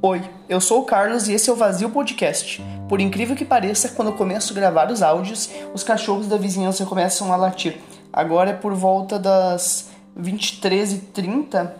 Oi, 0.00 0.22
eu 0.48 0.60
sou 0.60 0.80
o 0.80 0.84
Carlos 0.84 1.28
e 1.28 1.34
esse 1.34 1.50
é 1.50 1.52
o 1.52 1.56
Vazio 1.56 1.90
Podcast. 1.90 2.62
Por 2.88 3.00
incrível 3.00 3.36
que 3.36 3.44
pareça, 3.44 3.90
quando 3.90 4.08
eu 4.08 4.14
começo 4.14 4.52
a 4.52 4.56
gravar 4.56 4.90
os 4.90 5.02
áudios, 5.02 5.50
os 5.74 5.82
cachorros 5.82 6.28
da 6.28 6.36
vizinhança 6.36 6.86
começam 6.86 7.32
a 7.32 7.36
latir. 7.36 7.76
Agora 8.12 8.50
é 8.50 8.54
por 8.54 8.74
volta 8.74 9.18
das 9.18 9.90
23h30 10.18 11.70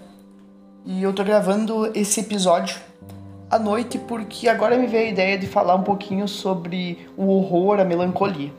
e 0.85 1.03
eu 1.03 1.12
tô 1.12 1.25
gravando 1.25 1.91
esse 1.95 2.21
episódio 2.21 2.77
à 3.50 3.59
noite 3.59 3.98
porque 3.98 4.48
agora 4.48 4.77
me 4.77 4.87
veio 4.87 5.07
a 5.07 5.11
ideia 5.11 5.39
de 5.39 5.46
falar 5.46 5.75
um 5.75 5.82
pouquinho 5.82 6.29
sobre 6.29 7.09
o 7.16 7.29
horror, 7.29 7.80
a 7.80 7.85
melancolia. 7.85 8.58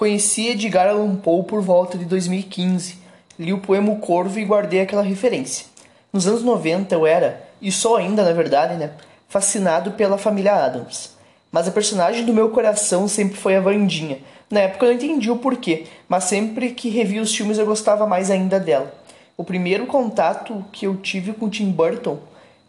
Conheci 0.00 0.48
Edgar 0.48 0.88
Allan 0.88 1.14
Poe 1.14 1.42
por 1.42 1.60
volta 1.60 1.98
de 1.98 2.06
2015 2.06 2.96
li 3.38 3.52
o 3.52 3.58
poema 3.58 3.92
O 3.92 3.96
Corvo 3.96 4.38
e 4.38 4.44
guardei 4.46 4.80
aquela 4.80 5.02
referência. 5.02 5.66
Nos 6.10 6.26
anos 6.26 6.42
90 6.42 6.94
eu 6.94 7.06
era, 7.06 7.46
e 7.60 7.70
sou 7.70 7.96
ainda 7.96 8.24
na 8.24 8.32
verdade, 8.32 8.76
né, 8.76 8.92
fascinado 9.28 9.90
pela 9.90 10.16
família 10.16 10.54
Adams. 10.54 11.14
Mas 11.52 11.68
a 11.68 11.70
personagem 11.70 12.24
do 12.24 12.32
meu 12.32 12.48
coração 12.48 13.06
sempre 13.06 13.36
foi 13.36 13.56
a 13.56 13.60
Vandinha. 13.60 14.20
Na 14.48 14.60
época 14.60 14.86
eu 14.86 14.88
não 14.88 14.96
entendi 14.96 15.30
o 15.30 15.36
porquê, 15.36 15.84
mas 16.08 16.24
sempre 16.24 16.70
que 16.70 16.88
revi 16.88 17.20
os 17.20 17.36
filmes 17.36 17.58
eu 17.58 17.66
gostava 17.66 18.06
mais 18.06 18.30
ainda 18.30 18.58
dela. 18.58 18.90
O 19.36 19.44
primeiro 19.44 19.84
contato 19.84 20.64
que 20.72 20.86
eu 20.86 20.96
tive 20.96 21.34
com 21.34 21.50
Tim 21.50 21.70
Burton 21.70 22.16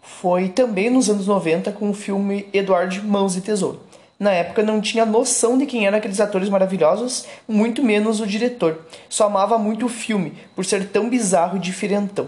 foi 0.02 0.50
também 0.50 0.90
nos 0.90 1.10
anos 1.10 1.28
90 1.28 1.72
com 1.72 1.92
o 1.92 1.94
filme 1.94 2.50
Edward 2.52 3.02
Mãos 3.02 3.38
e 3.38 3.42
Tesouro 3.42 3.90
na 4.22 4.30
época 4.30 4.62
não 4.62 4.80
tinha 4.80 5.04
noção 5.04 5.58
de 5.58 5.66
quem 5.66 5.88
eram 5.88 5.98
aqueles 5.98 6.20
atores 6.20 6.48
maravilhosos, 6.48 7.26
muito 7.48 7.82
menos 7.82 8.20
o 8.20 8.28
diretor. 8.28 8.86
Só 9.10 9.26
amava 9.26 9.58
muito 9.58 9.88
o 9.88 9.90
filme, 9.90 10.34
por 10.56 10.64
ser 10.64 10.90
tão 10.90 11.10
bizarro 11.10 11.58
e 11.58 11.60
diferentão. 11.60 12.28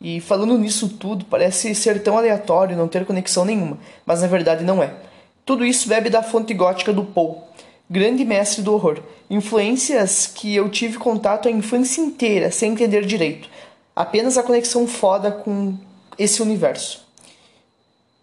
E 0.00 0.18
falando 0.18 0.56
nisso 0.56 0.88
tudo, 0.88 1.26
parece 1.26 1.74
ser 1.74 2.02
tão 2.02 2.16
aleatório, 2.16 2.74
não 2.74 2.88
ter 2.88 3.04
conexão 3.04 3.44
nenhuma, 3.44 3.76
mas 4.06 4.22
na 4.22 4.28
verdade 4.28 4.64
não 4.64 4.82
é. 4.82 4.94
Tudo 5.44 5.62
isso 5.62 5.90
bebe 5.90 6.08
da 6.08 6.22
fonte 6.22 6.54
gótica 6.54 6.90
do 6.90 7.04
Poe, 7.04 7.36
grande 7.90 8.24
mestre 8.24 8.62
do 8.62 8.72
horror. 8.72 9.00
Influências 9.28 10.26
que 10.26 10.56
eu 10.56 10.70
tive 10.70 10.96
contato 10.96 11.48
a 11.48 11.52
infância 11.52 12.00
inteira, 12.00 12.50
sem 12.50 12.72
entender 12.72 13.04
direito. 13.04 13.46
Apenas 13.94 14.38
a 14.38 14.42
conexão 14.42 14.86
foda 14.86 15.30
com 15.30 15.76
esse 16.16 16.40
universo. 16.40 17.09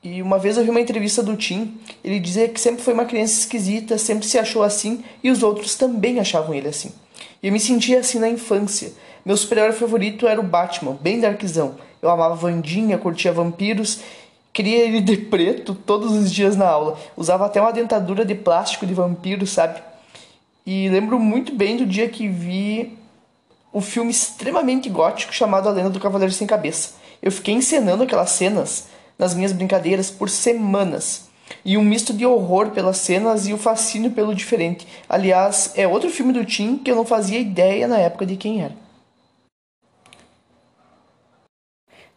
E 0.09 0.21
uma 0.21 0.39
vez 0.39 0.55
eu 0.55 0.63
vi 0.63 0.69
uma 0.69 0.79
entrevista 0.79 1.21
do 1.21 1.35
Tim, 1.35 1.77
ele 2.01 2.17
dizia 2.17 2.47
que 2.47 2.61
sempre 2.61 2.81
foi 2.81 2.93
uma 2.93 3.03
criança 3.03 3.41
esquisita, 3.41 3.97
sempre 3.97 4.25
se 4.25 4.39
achou 4.39 4.63
assim 4.63 5.03
e 5.21 5.29
os 5.29 5.43
outros 5.43 5.75
também 5.75 6.17
achavam 6.17 6.55
ele 6.55 6.69
assim. 6.69 6.93
E 7.43 7.47
eu 7.47 7.51
me 7.51 7.59
sentia 7.59 7.99
assim 7.99 8.17
na 8.17 8.29
infância. 8.29 8.93
Meu 9.25 9.35
super-herói 9.35 9.73
favorito 9.73 10.25
era 10.25 10.39
o 10.39 10.43
Batman, 10.43 10.97
bem 11.01 11.19
darkzão. 11.19 11.75
Eu 12.01 12.09
amava 12.09 12.35
Vandinha, 12.35 12.97
curtia 12.97 13.33
vampiros, 13.33 13.99
queria 14.53 14.77
ele 14.77 15.01
de 15.01 15.17
preto 15.17 15.75
todos 15.75 16.13
os 16.13 16.31
dias 16.31 16.55
na 16.55 16.69
aula. 16.69 16.97
Usava 17.17 17.45
até 17.45 17.59
uma 17.59 17.73
dentadura 17.73 18.23
de 18.23 18.33
plástico 18.33 18.85
de 18.85 18.93
vampiro, 18.93 19.45
sabe? 19.45 19.81
E 20.65 20.87
lembro 20.87 21.19
muito 21.19 21.53
bem 21.53 21.75
do 21.75 21.85
dia 21.85 22.07
que 22.07 22.29
vi 22.29 22.97
um 23.73 23.81
filme 23.81 24.11
extremamente 24.11 24.89
gótico 24.89 25.33
chamado 25.33 25.67
A 25.67 25.71
Lenda 25.73 25.89
do 25.89 25.99
Cavaleiro 25.99 26.33
Sem 26.33 26.47
Cabeça. 26.47 26.91
Eu 27.21 27.29
fiquei 27.29 27.53
encenando 27.53 28.03
aquelas 28.03 28.29
cenas 28.29 28.87
nas 29.17 29.33
minhas 29.33 29.51
brincadeiras 29.51 30.11
por 30.11 30.29
semanas. 30.29 31.27
E 31.63 31.77
um 31.77 31.83
misto 31.83 32.13
de 32.13 32.25
horror 32.25 32.71
pelas 32.71 32.97
cenas 32.97 33.47
e 33.47 33.53
o 33.53 33.57
fascínio 33.57 34.11
pelo 34.11 34.35
diferente. 34.35 34.87
Aliás, 35.07 35.71
é 35.75 35.87
outro 35.87 36.09
filme 36.09 36.33
do 36.33 36.45
Tim 36.45 36.77
que 36.77 36.91
eu 36.91 36.95
não 36.95 37.05
fazia 37.05 37.39
ideia 37.39 37.87
na 37.87 37.97
época 37.97 38.25
de 38.25 38.35
quem 38.35 38.61
era. 38.61 38.73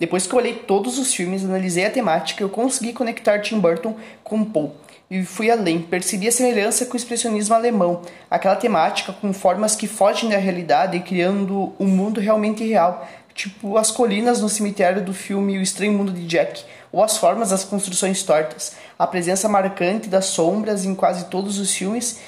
Depois 0.00 0.26
que 0.26 0.32
eu 0.32 0.38
olhei 0.38 0.54
todos 0.54 0.98
os 0.98 1.12
filmes, 1.12 1.44
analisei 1.44 1.84
a 1.84 1.90
temática, 1.90 2.42
eu 2.42 2.48
consegui 2.48 2.94
conectar 2.94 3.38
Tim 3.40 3.60
Burton 3.60 3.96
com 4.24 4.42
Poe. 4.42 4.70
E 5.10 5.24
fui 5.24 5.50
além, 5.50 5.82
percebi 5.82 6.26
a 6.26 6.32
semelhança 6.32 6.86
com 6.86 6.94
o 6.94 6.96
expressionismo 6.96 7.54
alemão, 7.54 8.00
aquela 8.30 8.56
temática 8.56 9.12
com 9.12 9.32
formas 9.32 9.76
que 9.76 9.86
fogem 9.86 10.30
da 10.30 10.38
realidade 10.38 10.96
e 10.96 11.00
criando 11.00 11.74
um 11.78 11.86
mundo 11.86 12.20
realmente 12.20 12.64
real, 12.64 13.06
tipo 13.34 13.76
as 13.76 13.90
colinas 13.90 14.40
no 14.40 14.48
cemitério 14.48 15.04
do 15.04 15.12
filme 15.12 15.58
O 15.58 15.62
Estranho 15.62 15.92
Mundo 15.92 16.12
de 16.12 16.24
Jack, 16.26 16.64
ou 16.92 17.02
as 17.02 17.16
formas 17.16 17.50
das 17.50 17.64
construções 17.64 18.22
tortas, 18.22 18.72
a 18.98 19.06
presença 19.06 19.48
marcante 19.48 20.08
das 20.08 20.26
sombras 20.26 20.84
em 20.84 20.94
quase 20.94 21.26
todos 21.26 21.58
os 21.58 21.72
filmes 21.72 22.18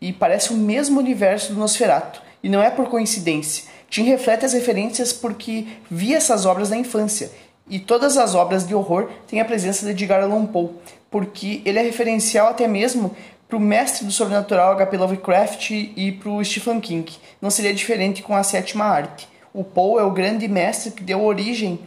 e 0.00 0.12
parece 0.12 0.52
o 0.52 0.56
mesmo 0.56 1.00
universo 1.00 1.52
do 1.52 1.60
Nosferatu. 1.60 2.22
E 2.42 2.48
não 2.48 2.62
é 2.62 2.70
por 2.70 2.88
coincidência. 2.88 3.64
Tim 3.88 4.04
reflete 4.04 4.44
as 4.44 4.52
referências 4.52 5.12
porque 5.12 5.66
via 5.90 6.16
essas 6.16 6.44
obras 6.44 6.70
na 6.70 6.76
infância. 6.76 7.30
E 7.68 7.78
todas 7.78 8.16
as 8.16 8.34
obras 8.34 8.66
de 8.66 8.74
horror 8.74 9.10
têm 9.26 9.40
a 9.40 9.44
presença 9.44 9.84
de 9.84 9.90
Edgar 9.90 10.22
Allan 10.22 10.46
Poe, 10.46 10.70
porque 11.10 11.62
ele 11.64 11.78
é 11.78 11.82
referencial 11.82 12.48
até 12.48 12.68
mesmo 12.68 13.16
para 13.48 13.56
o 13.56 13.60
mestre 13.60 14.04
do 14.04 14.12
sobrenatural 14.12 14.72
H.P. 14.72 14.96
Lovecraft 14.96 15.70
e 15.70 16.12
para 16.12 16.30
o 16.30 16.44
Stephen 16.44 16.80
King. 16.80 17.10
Não 17.40 17.50
seria 17.50 17.74
diferente 17.74 18.22
com 18.22 18.36
a 18.36 18.42
sétima 18.42 18.84
arte. 18.84 19.28
O 19.52 19.64
Poe 19.64 20.00
é 20.00 20.04
o 20.04 20.10
grande 20.10 20.46
mestre 20.46 20.90
que 20.90 21.02
deu 21.02 21.24
origem 21.24 21.80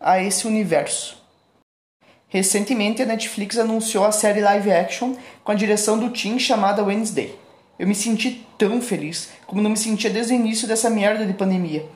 a 0.00 0.22
esse 0.22 0.46
universo. 0.46 1.23
Recentemente, 2.34 3.00
a 3.00 3.06
Netflix 3.06 3.56
anunciou 3.56 4.04
a 4.04 4.10
série 4.10 4.40
live 4.40 4.72
action 4.72 5.14
com 5.44 5.52
a 5.52 5.54
direção 5.54 5.96
do 5.96 6.10
Tim 6.10 6.36
chamada 6.36 6.82
Wednesday. 6.82 7.32
Eu 7.78 7.86
me 7.86 7.94
senti 7.94 8.44
tão 8.58 8.82
feliz 8.82 9.28
como 9.46 9.62
não 9.62 9.70
me 9.70 9.76
sentia 9.76 10.10
desde 10.10 10.32
o 10.32 10.34
início 10.34 10.66
dessa 10.66 10.90
merda 10.90 11.24
de 11.24 11.32
pandemia. 11.32 11.86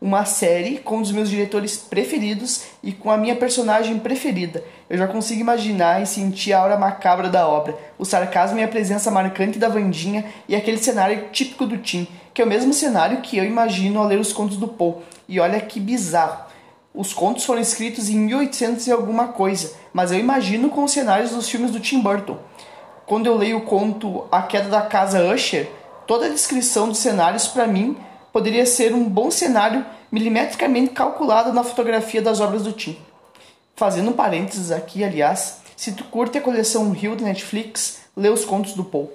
Uma 0.00 0.24
série 0.24 0.78
com 0.78 0.98
um 0.98 1.02
dos 1.02 1.10
meus 1.10 1.28
diretores 1.28 1.76
preferidos 1.76 2.62
e 2.80 2.92
com 2.92 3.10
a 3.10 3.16
minha 3.16 3.34
personagem 3.34 3.98
preferida. 3.98 4.62
Eu 4.88 4.96
já 4.96 5.08
consigo 5.08 5.40
imaginar 5.40 6.00
e 6.00 6.06
sentir 6.06 6.52
a 6.52 6.60
aura 6.60 6.76
macabra 6.76 7.28
da 7.28 7.48
obra, 7.48 7.76
o 7.98 8.04
sarcasmo 8.04 8.60
e 8.60 8.62
a 8.62 8.68
presença 8.68 9.10
marcante 9.10 9.58
da 9.58 9.68
Vandinha 9.68 10.24
e 10.48 10.54
aquele 10.54 10.78
cenário 10.78 11.24
típico 11.32 11.66
do 11.66 11.76
Tim, 11.76 12.06
que 12.32 12.40
é 12.40 12.44
o 12.44 12.48
mesmo 12.48 12.72
cenário 12.72 13.20
que 13.20 13.36
eu 13.36 13.44
imagino 13.44 13.98
ao 13.98 14.06
ler 14.06 14.20
os 14.20 14.32
contos 14.32 14.58
do 14.58 14.68
Poe. 14.68 15.02
E 15.28 15.40
olha 15.40 15.60
que 15.60 15.80
bizarro. 15.80 16.47
Os 16.94 17.12
contos 17.12 17.44
foram 17.44 17.60
escritos 17.60 18.08
em 18.08 18.16
1800 18.16 18.86
e 18.86 18.92
alguma 18.92 19.28
coisa, 19.28 19.72
mas 19.92 20.10
eu 20.10 20.18
imagino 20.18 20.70
com 20.70 20.84
os 20.84 20.92
cenários 20.92 21.30
dos 21.30 21.48
filmes 21.48 21.70
do 21.70 21.80
Tim 21.80 22.00
Burton. 22.00 22.38
Quando 23.06 23.26
eu 23.26 23.36
leio 23.36 23.58
o 23.58 23.64
conto 23.64 24.26
A 24.32 24.42
Queda 24.42 24.68
da 24.68 24.82
Casa 24.82 25.32
Usher, 25.32 25.70
toda 26.06 26.26
a 26.26 26.30
descrição 26.30 26.88
dos 26.88 26.98
cenários 26.98 27.46
para 27.46 27.66
mim 27.66 27.96
poderia 28.32 28.66
ser 28.66 28.94
um 28.94 29.08
bom 29.08 29.30
cenário 29.30 29.84
milimetricamente 30.10 30.92
calculado 30.92 31.52
na 31.52 31.62
fotografia 31.62 32.22
das 32.22 32.40
obras 32.40 32.64
do 32.64 32.72
Tim. 32.72 32.98
Fazendo 33.76 34.10
um 34.10 34.14
parênteses 34.14 34.70
aqui, 34.70 35.04
aliás, 35.04 35.60
se 35.76 35.92
tu 35.92 36.04
curte 36.04 36.38
a 36.38 36.42
coleção 36.42 36.90
Rio 36.90 37.14
da 37.14 37.24
Netflix, 37.24 38.00
lê 38.16 38.28
os 38.28 38.44
contos 38.44 38.72
do 38.72 38.82
Paul. 38.82 39.12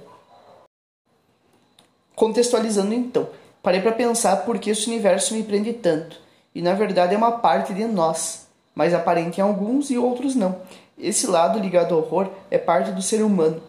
Contextualizando 2.16 2.94
então, 2.94 3.28
parei 3.62 3.82
para 3.82 3.92
pensar 3.92 4.38
por 4.38 4.60
que 4.60 4.70
esse 4.70 4.88
universo 4.88 5.34
me 5.34 5.44
prende 5.44 5.74
tanto 5.74 6.23
e 6.54 6.62
na 6.62 6.74
verdade 6.74 7.14
é 7.14 7.18
uma 7.18 7.34
parte 7.34 7.74
de 7.74 7.86
nós, 7.86 8.48
mas 8.74 8.94
aparente 8.94 9.40
em 9.40 9.44
alguns 9.44 9.90
e 9.90 9.98
outros 9.98 10.36
não. 10.36 10.58
Esse 10.98 11.28
lado 11.28 11.60
ligado 11.60 11.94
ao 11.94 12.02
horror 12.02 12.30
é 12.52 12.58
parte 12.58 12.92
do 12.92 13.02
ser 13.02 13.24
humano 13.24 13.62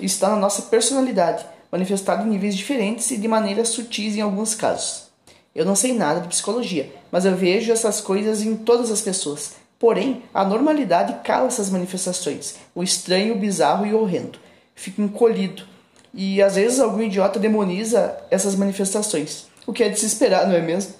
está 0.00 0.28
na 0.28 0.36
nossa 0.36 0.62
personalidade, 0.62 1.44
manifestado 1.70 2.26
em 2.26 2.30
níveis 2.30 2.56
diferentes 2.56 3.10
e 3.10 3.16
de 3.16 3.28
maneiras 3.28 3.68
sutis 3.68 4.16
em 4.16 4.20
alguns 4.20 4.54
casos. 4.54 5.06
Eu 5.54 5.64
não 5.64 5.74
sei 5.74 5.94
nada 5.94 6.20
de 6.20 6.28
psicologia, 6.28 6.92
mas 7.10 7.24
eu 7.24 7.34
vejo 7.34 7.72
essas 7.72 8.00
coisas 8.00 8.42
em 8.42 8.56
todas 8.56 8.90
as 8.90 9.00
pessoas. 9.00 9.54
Porém, 9.78 10.22
a 10.32 10.44
normalidade 10.44 11.16
cala 11.24 11.46
essas 11.46 11.70
manifestações, 11.70 12.56
o 12.74 12.82
estranho, 12.82 13.34
o 13.34 13.38
bizarro 13.38 13.86
e 13.86 13.94
o 13.94 14.00
horrendo. 14.00 14.38
Fico 14.74 15.00
encolhido. 15.00 15.64
E 16.12 16.42
às 16.42 16.56
vezes 16.56 16.80
algum 16.80 17.02
idiota 17.02 17.38
demoniza 17.38 18.16
essas 18.30 18.54
manifestações, 18.54 19.46
o 19.66 19.72
que 19.72 19.82
é 19.82 19.88
de 19.88 19.98
se 19.98 20.06
esperar, 20.06 20.46
não 20.46 20.54
é 20.54 20.62
mesmo? 20.62 20.94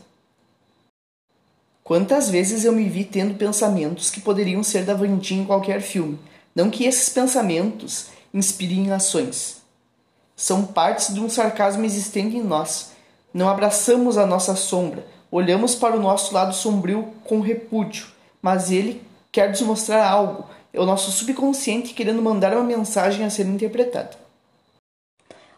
Quantas 1.87 2.29
vezes 2.29 2.65
eu 2.65 2.73
me 2.73 2.89
vi 2.89 3.05
tendo 3.05 3.39
pensamentos 3.39 4.11
que 4.11 4.21
poderiam 4.21 4.61
ser 4.61 4.85
da 4.85 4.93
Vandinha 4.93 5.43
em 5.43 5.47
qualquer 5.47 5.81
filme. 5.81 6.19
Não 6.53 6.69
que 6.69 6.85
esses 6.85 7.09
pensamentos 7.09 8.09
inspirem 8.35 8.91
ações. 8.91 9.59
São 10.35 10.67
partes 10.67 11.15
de 11.15 11.21
um 11.21 11.31
sarcasmo 11.31 11.85
existente 11.85 12.37
em 12.37 12.43
nós. 12.43 12.91
Não 13.33 13.49
abraçamos 13.49 14.19
a 14.19 14.27
nossa 14.27 14.57
sombra, 14.57 15.07
olhamos 15.31 15.77
para 15.77 15.97
o 15.97 16.03
nosso 16.03 16.35
lado 16.35 16.53
sombrio 16.53 17.13
com 17.23 17.39
repúdio, 17.39 18.09
mas 18.43 18.73
ele 18.73 19.01
quer 19.31 19.51
nos 19.51 19.61
mostrar 19.61 20.05
algo. 20.09 20.51
É 20.73 20.81
o 20.81 20.87
nosso 20.87 21.13
subconsciente 21.13 21.95
querendo 21.95 22.21
mandar 22.21 22.53
uma 22.53 22.65
mensagem 22.65 23.25
a 23.25 23.31
ser 23.31 23.47
interpretada. 23.47 24.19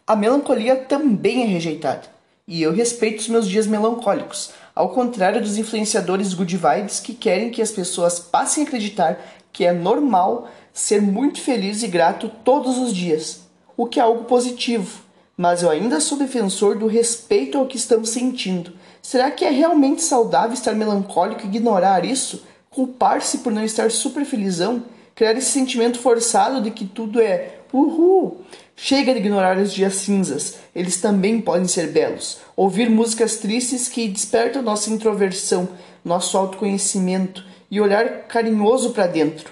A 0.07 0.15
melancolia 0.15 0.77
também 0.77 1.45
é 1.45 1.47
rejeitada, 1.47 2.03
e 2.47 2.61
eu 2.61 2.75
respeito 2.75 3.21
os 3.21 3.29
meus 3.29 3.49
dias 3.49 3.67
melancólicos 3.67 4.53
ao 4.79 4.91
contrário 4.91 5.41
dos 5.41 5.59
influenciadores 5.59 6.33
good 6.35 6.57
vibes 6.57 7.01
que 7.01 7.13
querem 7.13 7.51
que 7.51 7.61
as 7.61 7.73
pessoas 7.73 8.21
passem 8.21 8.63
a 8.63 8.67
acreditar 8.67 9.19
que 9.53 9.65
é 9.65 9.73
normal 9.73 10.49
ser 10.73 11.03
muito 11.03 11.41
feliz 11.41 11.83
e 11.83 11.89
grato 11.89 12.31
todos 12.45 12.79
os 12.79 12.95
dias. 12.95 13.41
o 13.77 13.87
que 13.87 13.99
é 13.99 14.03
algo 14.03 14.25
positivo, 14.25 15.01
mas 15.37 15.65
eu 15.65 15.71
ainda 15.71 15.99
sou 15.99 16.17
defensor 16.17 16.79
do 16.79 16.87
respeito 16.87 17.59
ao 17.59 17.67
que 17.67 17.77
estamos 17.77 18.11
sentindo. 18.11 18.73
Será 19.03 19.33
que 19.33 19.45
é 19.45 19.51
realmente 19.51 20.01
saudável 20.01 20.55
estar 20.55 20.75
melancólico 20.75 21.43
e 21.43 21.47
ignorar 21.47 22.05
isso? 22.05 22.45
Culpar-se 22.71 23.39
por 23.39 23.53
não 23.53 23.65
estar 23.65 23.91
super 23.91 24.25
felizão? 24.25 24.85
Criar 25.13 25.33
esse 25.33 25.51
sentimento 25.51 25.99
forçado 25.99 26.61
de 26.61 26.71
que 26.71 26.87
tudo 26.87 27.21
é 27.21 27.59
uhul? 27.73 28.43
Chega 28.81 29.13
de 29.13 29.19
ignorar 29.19 29.59
os 29.59 29.75
dias 29.75 29.95
cinzas, 29.95 30.55
eles 30.73 31.01
também 31.01 31.41
podem 31.41 31.67
ser 31.67 31.89
belos. 31.89 32.39
Ouvir 32.57 32.89
músicas 32.89 33.39
tristes 33.39 33.89
que 33.89 34.07
despertam 34.07 34.63
nossa 34.63 34.89
introversão, 34.89 35.69
nosso 36.05 36.39
autoconhecimento 36.39 37.45
e 37.69 37.81
olhar 37.81 38.29
carinhoso 38.29 38.91
para 38.91 39.09
dentro. 39.09 39.51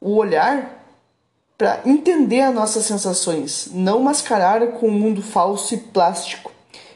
O 0.00 0.14
olhar 0.14 0.86
para 1.58 1.80
entender 1.84 2.42
as 2.42 2.54
nossas 2.54 2.84
sensações, 2.84 3.68
não 3.72 3.98
mascarar 3.98 4.64
com 4.68 4.86
um 4.86 4.92
mundo 4.92 5.20
falso 5.20 5.74
e 5.74 5.78
plástico 5.78 6.52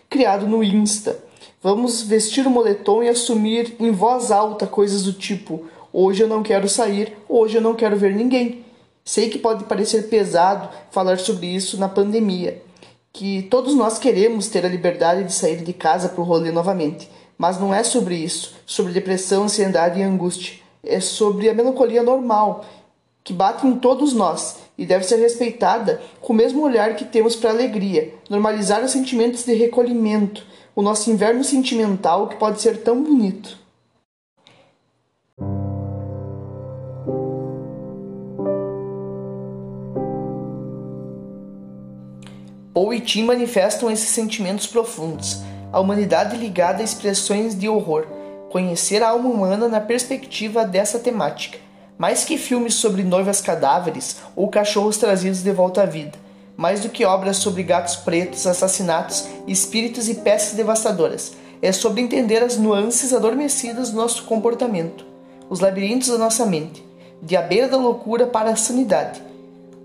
criado 0.08 0.46
no 0.46 0.62
Insta. 0.62 1.18
Vamos 1.60 2.02
vestir 2.02 2.46
o 2.46 2.50
moletom 2.50 3.02
e 3.02 3.08
assumir 3.08 3.74
em 3.80 3.90
voz 3.90 4.30
alta 4.30 4.64
coisas 4.64 5.02
do 5.02 5.12
tipo: 5.12 5.66
hoje 5.92 6.22
eu 6.22 6.28
não 6.28 6.44
quero 6.44 6.68
sair, 6.68 7.16
hoje 7.28 7.56
eu 7.56 7.60
não 7.60 7.74
quero 7.74 7.96
ver 7.96 8.14
ninguém. 8.14 8.64
Sei 9.08 9.30
que 9.30 9.38
pode 9.38 9.62
parecer 9.66 10.08
pesado 10.08 10.68
falar 10.90 11.16
sobre 11.20 11.46
isso 11.46 11.78
na 11.78 11.88
pandemia, 11.88 12.60
que 13.12 13.42
todos 13.42 13.72
nós 13.72 14.00
queremos 14.00 14.48
ter 14.48 14.66
a 14.66 14.68
liberdade 14.68 15.22
de 15.22 15.32
sair 15.32 15.62
de 15.62 15.72
casa 15.72 16.08
para 16.08 16.20
o 16.20 16.24
rolê 16.24 16.50
novamente, 16.50 17.08
mas 17.38 17.60
não 17.60 17.72
é 17.72 17.84
sobre 17.84 18.16
isso, 18.16 18.56
sobre 18.66 18.92
depressão, 18.92 19.44
ansiedade 19.44 20.00
e 20.00 20.02
angústia. 20.02 20.56
É 20.82 20.98
sobre 20.98 21.48
a 21.48 21.54
melancolia 21.54 22.02
normal 22.02 22.64
que 23.22 23.32
bate 23.32 23.64
em 23.64 23.76
todos 23.76 24.12
nós 24.12 24.56
e 24.76 24.84
deve 24.84 25.04
ser 25.04 25.20
respeitada 25.20 26.00
com 26.20 26.32
o 26.32 26.36
mesmo 26.36 26.62
olhar 26.62 26.96
que 26.96 27.04
temos 27.04 27.36
para 27.36 27.50
a 27.50 27.52
alegria, 27.52 28.12
normalizar 28.28 28.84
os 28.84 28.90
sentimentos 28.90 29.44
de 29.44 29.54
recolhimento, 29.54 30.44
o 30.74 30.82
nosso 30.82 31.08
inverno 31.12 31.44
sentimental 31.44 32.26
que 32.26 32.36
pode 32.36 32.60
ser 32.60 32.82
tão 32.82 33.04
bonito. 33.04 33.65
Paul 42.76 42.92
e 42.92 43.00
Tim 43.00 43.24
manifestam 43.24 43.90
esses 43.90 44.10
sentimentos 44.10 44.66
profundos, 44.66 45.38
a 45.72 45.80
humanidade 45.80 46.36
ligada 46.36 46.82
a 46.82 46.84
expressões 46.84 47.58
de 47.58 47.66
horror, 47.70 48.06
conhecer 48.50 49.02
a 49.02 49.08
alma 49.08 49.30
humana 49.30 49.66
na 49.66 49.80
perspectiva 49.80 50.62
dessa 50.62 50.98
temática, 50.98 51.58
mais 51.96 52.26
que 52.26 52.36
filmes 52.36 52.74
sobre 52.74 53.02
noivas 53.02 53.40
cadáveres 53.40 54.18
ou 54.36 54.48
cachorros 54.48 54.98
trazidos 54.98 55.42
de 55.42 55.50
volta 55.52 55.84
à 55.84 55.86
vida, 55.86 56.18
mais 56.54 56.80
do 56.80 56.90
que 56.90 57.06
obras 57.06 57.38
sobre 57.38 57.62
gatos 57.62 57.96
pretos, 57.96 58.46
assassinatos, 58.46 59.26
espíritos 59.48 60.06
e 60.10 60.16
peças 60.16 60.52
devastadoras, 60.52 61.32
é 61.62 61.72
sobre 61.72 62.02
entender 62.02 62.42
as 62.42 62.58
nuances 62.58 63.14
adormecidas 63.14 63.88
do 63.88 63.96
nosso 63.96 64.24
comportamento, 64.24 65.06
os 65.48 65.60
labirintos 65.60 66.08
da 66.08 66.18
nossa 66.18 66.44
mente, 66.44 66.86
de 67.22 67.38
a 67.38 67.40
beira 67.40 67.68
da 67.68 67.78
loucura 67.78 68.26
para 68.26 68.50
a 68.50 68.56
sanidade 68.56 69.22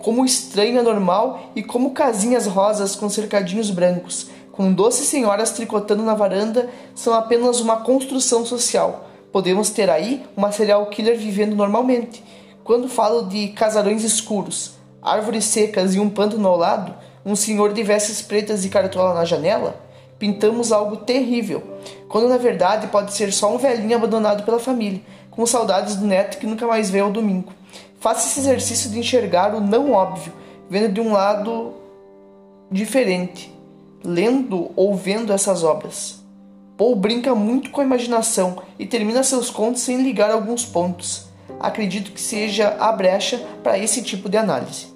como 0.02 0.26
é 0.26 0.82
normal 0.82 1.52
e 1.56 1.62
como 1.62 1.92
casinhas 1.92 2.48
rosas 2.48 2.96
com 2.96 3.08
cercadinhos 3.10 3.70
brancos, 3.70 4.30
com 4.52 4.74
doces 4.74 5.08
senhoras 5.08 5.52
tricotando 5.52 6.04
na 6.04 6.14
varanda, 6.14 6.70
são 6.96 7.14
apenas 7.14 7.60
uma 7.60 7.78
construção 7.78 8.46
social. 8.46 9.08
Podemos 9.32 9.70
ter 9.70 9.90
aí 9.90 10.26
uma 10.36 10.52
serial 10.52 10.86
killer 10.88 11.18
vivendo 11.18 11.56
normalmente. 11.56 12.24
Quando 12.64 12.90
falo 12.90 13.24
de 13.24 13.50
casarões 13.50 14.04
escuros, 14.04 14.74
árvores 15.02 15.46
secas 15.46 15.96
e 15.96 16.00
um 16.00 16.10
pântano 16.10 16.48
ao 16.48 16.58
lado, 16.58 16.94
um 17.26 17.36
senhor 17.36 17.72
de 17.72 17.84
vestes 17.84 18.22
pretas 18.22 18.66
e 18.66 18.70
cartola 18.70 19.14
na 19.14 19.24
janela, 19.24 19.80
pintamos 20.18 20.72
algo 20.72 20.98
terrível, 20.98 21.64
quando 22.10 22.28
na 22.28 22.38
verdade 22.38 22.88
pode 22.88 23.14
ser 23.14 23.32
só 23.32 23.54
um 23.54 23.58
velhinho 23.58 23.96
abandonado 23.96 24.44
pela 24.44 24.60
família, 24.60 25.02
com 25.30 25.46
saudades 25.46 25.96
do 25.96 26.06
neto 26.06 26.38
que 26.38 26.46
nunca 26.46 26.68
mais 26.68 26.90
vê 26.90 27.00
ao 27.00 27.12
domingo. 27.12 27.54
Faça 28.00 28.28
esse 28.28 28.40
exercício 28.40 28.90
de 28.90 29.00
enxergar 29.00 29.56
o 29.56 29.62
não 29.62 29.92
óbvio, 29.92 30.34
vendo 30.70 30.94
de 30.94 31.02
um 31.02 31.12
lado 31.12 31.74
diferente, 32.72 33.54
lendo 34.04 34.72
ou 34.76 34.96
vendo 34.96 35.32
essas 35.32 35.64
obras. 35.64 36.22
Paul 36.78 36.96
brinca 36.96 37.36
muito 37.36 37.70
com 37.70 37.82
a 37.82 37.84
imaginação 37.84 38.58
e 38.80 38.86
termina 38.86 39.24
seus 39.24 39.50
contos 39.50 39.82
sem 39.82 40.02
ligar 40.02 40.32
alguns 40.32 40.66
pontos. 40.66 41.26
Acredito 41.60 42.12
que 42.12 42.20
seja 42.20 42.76
a 42.80 42.92
brecha 42.92 43.38
para 43.62 43.78
esse 43.78 44.02
tipo 44.02 44.28
de 44.28 44.38
análise. 44.38 44.91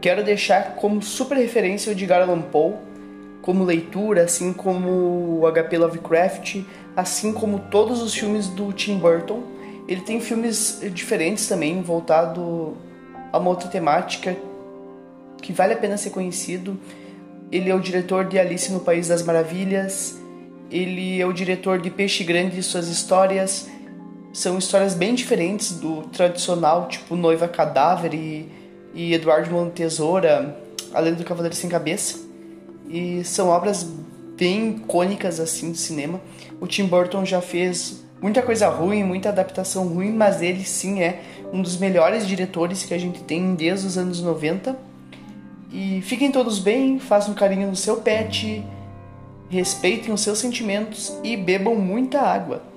Quero 0.00 0.24
deixar 0.24 0.76
como 0.76 1.02
super 1.02 1.36
referência 1.36 1.92
o 1.92 1.94
de 1.94 2.06
Garland 2.06 2.46
Poe, 2.50 2.74
como 3.42 3.64
leitura, 3.64 4.24
assim 4.24 4.52
como 4.52 5.40
o 5.40 5.52
HP 5.52 5.76
Lovecraft, 5.76 6.62
assim 6.96 7.32
como 7.32 7.58
todos 7.70 8.00
os 8.02 8.14
filmes 8.14 8.46
do 8.48 8.72
Tim 8.72 8.98
Burton. 8.98 9.42
Ele 9.86 10.00
tem 10.00 10.20
filmes 10.20 10.80
diferentes 10.92 11.46
também, 11.46 11.82
voltado 11.82 12.76
a 13.32 13.38
uma 13.38 13.50
outra 13.50 13.68
temática 13.68 14.36
que 15.42 15.52
vale 15.52 15.74
a 15.74 15.76
pena 15.76 15.96
ser 15.96 16.10
conhecido. 16.10 16.78
Ele 17.50 17.70
é 17.70 17.74
o 17.74 17.80
diretor 17.80 18.24
de 18.24 18.38
Alice 18.38 18.72
no 18.72 18.80
País 18.80 19.08
das 19.08 19.22
Maravilhas, 19.22 20.18
ele 20.70 21.20
é 21.20 21.26
o 21.26 21.32
diretor 21.32 21.80
de 21.80 21.90
Peixe 21.90 22.22
Grande 22.22 22.58
e 22.58 22.62
suas 22.62 22.88
histórias. 22.88 23.68
São 24.32 24.56
histórias 24.56 24.94
bem 24.94 25.14
diferentes 25.14 25.72
do 25.72 26.02
tradicional, 26.02 26.86
tipo 26.86 27.16
Noiva 27.16 27.48
Cadáver 27.48 28.14
e 28.14 28.48
e 28.94 29.14
Eduardo 29.14 29.50
Mão 29.50 29.70
Tesoura, 29.70 30.56
além 30.92 31.14
do 31.14 31.24
Cavaleiro 31.24 31.54
Sem 31.54 31.70
Cabeça. 31.70 32.18
E 32.88 33.22
são 33.24 33.48
obras 33.48 33.84
bem 34.36 34.70
icônicas 34.70 35.38
assim 35.38 35.70
do 35.70 35.76
cinema. 35.76 36.20
O 36.60 36.66
Tim 36.66 36.86
Burton 36.86 37.24
já 37.24 37.40
fez 37.40 38.02
muita 38.20 38.42
coisa 38.42 38.68
ruim, 38.68 39.04
muita 39.04 39.28
adaptação 39.28 39.86
ruim, 39.88 40.12
mas 40.12 40.42
ele 40.42 40.64
sim 40.64 41.00
é 41.00 41.20
um 41.52 41.62
dos 41.62 41.76
melhores 41.76 42.26
diretores 42.26 42.84
que 42.84 42.94
a 42.94 42.98
gente 42.98 43.22
tem 43.22 43.54
desde 43.54 43.86
os 43.86 43.98
anos 43.98 44.20
90. 44.20 44.76
E 45.72 46.00
fiquem 46.02 46.32
todos 46.32 46.58
bem, 46.58 46.98
façam 46.98 47.32
carinho 47.32 47.68
no 47.68 47.76
seu 47.76 47.98
pet, 47.98 48.64
respeitem 49.48 50.12
os 50.12 50.20
seus 50.20 50.38
sentimentos 50.38 51.16
e 51.22 51.36
bebam 51.36 51.76
muita 51.76 52.20
água. 52.20 52.69